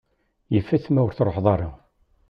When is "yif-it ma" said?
0.53-1.01